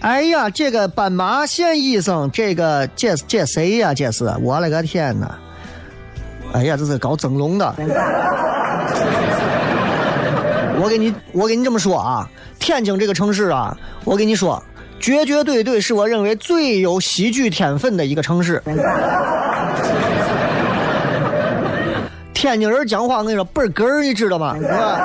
[0.00, 3.94] 哎呀，这个斑马线医生，这个这这谁呀？
[3.94, 5.38] 这是我勒个天哪！
[6.56, 7.74] 哎呀，这是搞整容的。
[10.80, 12.26] 我给你，我给你这么说啊，
[12.58, 14.62] 天津这个城市啊，我跟你说，
[14.98, 18.62] 绝绝对对是我认为最有喜剧天分的一个城市。
[22.32, 24.56] 天津人讲话，我跟你说倍儿哏儿，你知道吗？
[24.58, 25.00] 对吧？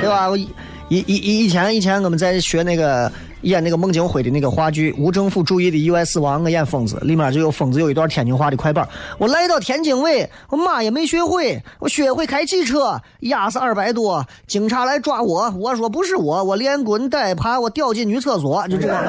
[0.00, 0.30] 对吧？
[0.30, 0.48] 我以
[0.88, 3.12] 以以以前以前我们在学那个。
[3.42, 8.88] 演那个孟京辉的那个话剧《无政府主义的意外死亡》，我演疯子，里面就有疯子有一段天津话的快板。
[9.18, 19.04] 我来到天津卫，我妈也没学会，我学会开汽车，压死二百多，警察来抓我，我说不是我，我连滚带爬，我掉进女厕所，就这样。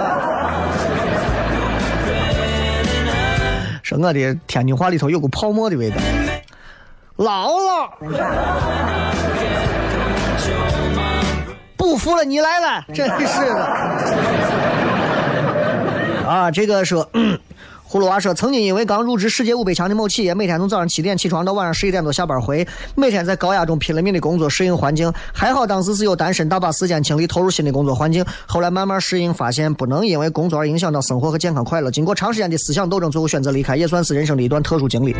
[3.82, 5.98] 说我的天津话里头有股泡沫的味道，
[7.18, 7.90] 姥姥。
[11.80, 13.66] 不服了，你来了，真是的。
[16.28, 17.40] 啊，这个说，嗯
[17.92, 25.12] 葫芦娃说，曾经因为刚入职世界五百强的某企业，每天从早上七点起床到晚上十一点多下班回，每天在高压中拼了命的工作适应环境。
[25.34, 28.24] 还好当时是有单身，大把时间精力投入新的工作环境。
[28.46, 31.90] 后来慢慢适应，发现不能因为工作而影响到生活和健康快乐。
[31.90, 35.16] 经过长时间的思想斗争，最后选择离开，也算是人生的一段特殊经历。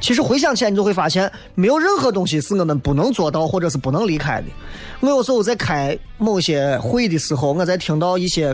[0.00, 4.48] 其实回想起来，你就会发现，没有任何东西是我们不能做到或者是不能离开的。
[4.98, 8.52] 我有时候在开某些会的时候，我在听到一些。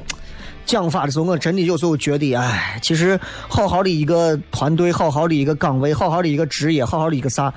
[0.67, 7.55] 讲法的时候，我真的有时候觉得，哎，其实好好的一个团队，好好的一个岗位，好好的一个职业，好好的一个啥，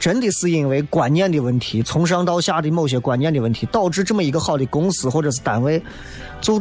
[0.00, 5.80] 真的是因为观念的问题，从上到下的某些观念的问题，导致这么一个好的公司或者是单位，
[6.40, 6.60] 就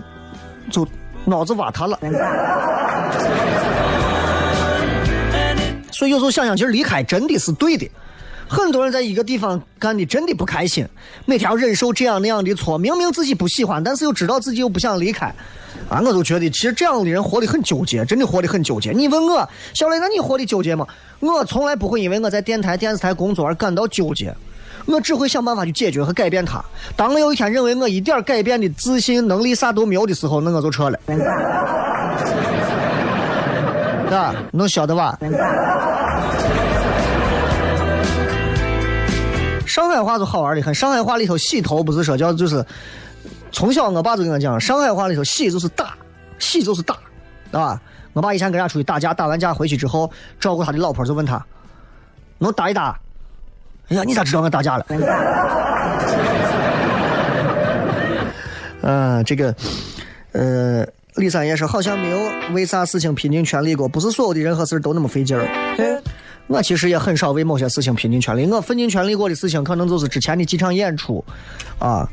[0.70, 0.86] 就
[1.24, 1.98] 脑子瓦塌了。
[5.92, 7.90] 所以有时候想想，其实离开真的是对的。
[8.48, 10.86] 很多人在一个地方干的真的不开心，
[11.26, 15.34] 每天要忍受这样那样的错，明明自己不喜欢，但是又知道自己又不想离开。
[15.88, 18.92] 啊，我都觉得其实这样的人活得很纠结，真的活得很纠结。
[18.92, 20.88] 你问我，小雷，那你活得纠结吗？
[21.20, 24.36] 我从来不会因为我在电台、电视台工作而感到纠结，
[24.88, 26.64] 我只会想办法去解决和改变它。
[26.96, 31.00] 当我有一天认为我一点改变的自信能力啥都没有的时候，那我就撤了。
[34.12, 35.20] 啊，能晓得吧？
[39.68, 42.66] 上海话就好玩的很，上海话里头洗头不是说叫就是。
[43.56, 45.96] 从小我爸就跟我讲，上海话里头“喜”就是打
[46.38, 46.98] ，“喜”就是打，
[47.58, 47.82] 啊？
[48.12, 51.42] 我爸以前跟人家出去打架，打完架回去之后，照顾他的老婆就问他
[52.38, 53.00] ：“能打一打？”
[53.88, 54.86] 哎呀，你咋知道我打架了？
[58.82, 59.56] 嗯， 这个，
[60.34, 60.86] 呃，
[61.16, 62.20] 李三爷说好像没有
[62.52, 65.48] 为啥事情拼尽全力过，不是所有的任何事都那么费劲儿。
[66.48, 71.24] 我其实也很少为某些事情拼尽全力，我奋尽全力过的事情，可能就是之前的几场演出，
[71.80, 72.08] 啊。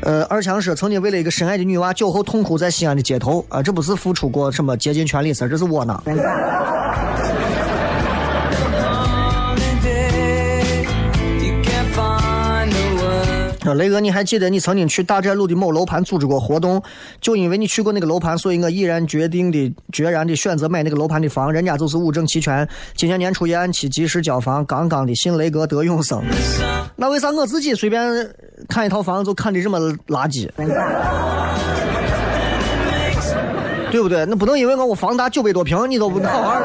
[0.00, 6.02] 呃，二强说曾经为了一个深爱的女娃，酒后痛哭在西安的街头啊，这不是付出过什么竭尽全力事这是窝囊。
[13.74, 16.82] 雷哥，你还记得你曾经去大寨路的某楼盘组织过活动？
[17.20, 21.52] 就因为你去过那个楼盘，所以我毅然决定的、决然的选择买那个楼盘的房。
[21.52, 26.22] 人家就是五证齐全，今年年初也按期及时交房，杠杠的，信雷哥得永生。
[26.96, 28.00] 那为啥我自己随便
[28.68, 30.48] 看一套房子就看的这么垃圾？
[33.90, 34.26] 对不对？
[34.26, 36.60] 那不能因为我我房大九百多平，你都不好好。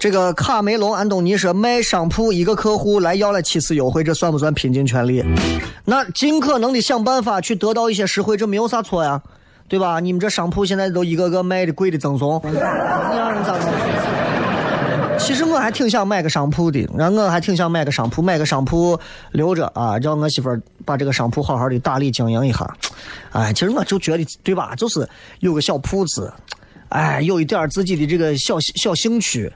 [0.00, 5.22] 这个卡梅隆·安东尼说卖商铺一个客户来要了七次优惠，这算不算拼尽全力？
[5.84, 9.20] 那尽可能的想办法去得到一些实惠，这没有啥错呀，
[9.68, 10.00] 对吧？
[10.00, 15.18] 你们这商铺现在都一个个卖的贵的赠送，你让人咋弄？
[15.18, 18.98] 其实我还挺想买个商铺的，然后我还挺想买个商铺，买个商铺
[19.32, 22.74] 留着啊，让我媳妇儿把这个商铺好好的打理经营一下。
[23.32, 24.74] 哎，其实我就觉得，对吧？
[24.74, 25.06] 就是
[25.40, 26.32] 有个小铺子，
[26.88, 29.52] 哎，有一点自己的这个小小兴趣。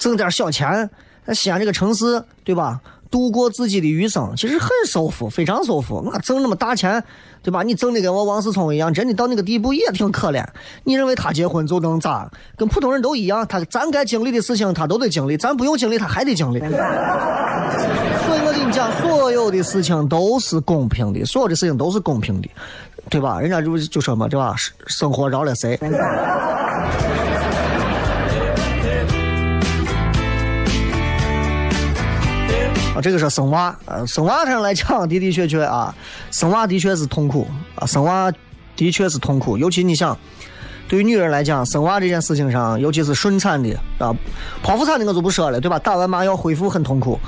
[0.00, 0.90] 挣点小钱，
[1.24, 2.80] 在西安这个城市，对吧？
[3.10, 5.96] 度过自己的余生，其实很舒服，非常舒服。
[5.96, 7.02] 我挣那么大钱，
[7.42, 7.62] 对吧？
[7.62, 10.46] 你挣的跟我王思聪一样，真的到那个地步也挺可怜。
[10.84, 12.30] 你认为他结婚就能咋？
[12.56, 16.60] 跟普通人都一样，他咱该经历的事情他都得经历，咱不用经历他还得经历。
[16.60, 16.70] 所以
[18.46, 22.48] 我跟你讲，所有的事情都是公平的，所有的事情都是公平的，
[23.10, 23.40] 对吧？
[23.40, 24.54] 人家就就说嘛，对吧？
[24.86, 25.76] 生活饶了谁？
[33.00, 35.94] 这个是生娃，呃，生娃上来讲 的的确确啊，
[36.30, 38.32] 生娃的确是痛苦啊，生娃
[38.76, 40.16] 的确是痛苦，尤其你想，
[40.88, 44.14] 对于女人来讲，生娃这件事情上，尤其是顺产的啊，
[44.62, 45.78] 剖腹产的我就不说了，对吧？
[45.78, 47.18] 打完麻药恢复很痛苦，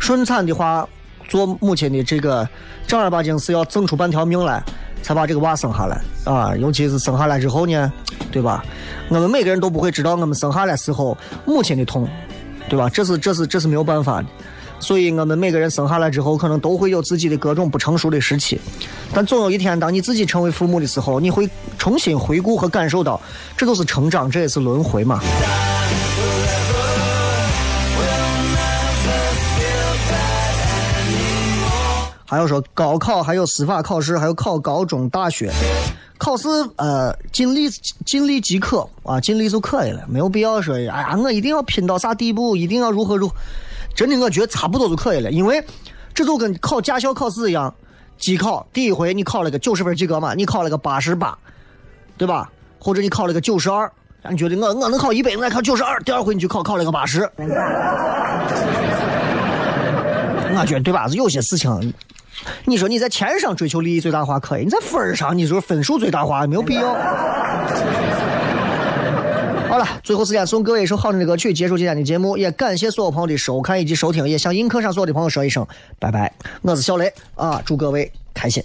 [0.00, 0.86] 顺产的话，
[1.28, 2.48] 做母亲的这个
[2.86, 4.62] 正儿八经是要挣出半条命来，
[5.02, 7.92] 才把这个娃生下来啊，尤其是生下来之后呢，
[8.30, 8.64] 对吧？
[9.08, 12.08] 我们每个人都不会知道我们生下来时候母亲的痛，
[12.68, 12.88] 对吧？
[12.88, 14.26] 这是这是这是没有办法的。
[14.82, 18.60] 所以，我们每个人生下来之后，可能都会有自己的各种不成熟的时期，
[19.14, 23.18] 但总有一天，当你自己成为父母的时候，你会重新回顾和感受到，
[23.56, 25.20] 这都是成长，这也是轮回嘛。
[32.26, 35.52] 还有说高考，还有司法考试，还有考高中、大学
[36.18, 37.70] 考试，呃，尽力
[38.04, 43.28] 尽力即可啊，尽力就可以了，没有必要说，哎呀，我一定要拼到啥地步，一定要如何如。
[43.28, 43.34] 何。
[43.94, 45.62] 真的，我觉得差不多就可以了，因为
[46.14, 47.72] 这就跟考驾校考试一样，
[48.18, 51.36] 机考第一回你考了个九十分及格嘛，你考了个八十八，
[52.16, 52.50] 对吧？
[52.78, 53.90] 或者你考了个九十二，
[54.28, 57.30] 你觉得我我能考一百，我考九十二，第二回你去考考了个八十，
[60.54, 61.06] 我觉得对吧？
[61.12, 61.94] 有些事情，
[62.64, 66.96] 你说你在钱上追求利益最大化可以，你在分上你说分数最大化没有必要。
[69.72, 72.36] 好了，最后时间送各位一首好听的歌曲，结束今天的节目。
[72.36, 75.66] 也感谢所有朋友的收看以及收听，也向映客上所有的朋友说一声
[75.98, 76.30] 拜拜。
[76.60, 78.62] 我是小雷啊，祝各位开心。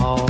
[0.00, 0.29] 那